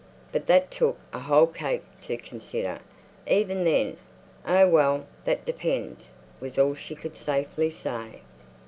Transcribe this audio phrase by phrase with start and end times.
[0.31, 2.79] But that took a whole cake to consider.
[3.27, 3.97] Even then,
[4.47, 8.21] "Oh well, that depends!" was all she could safely say.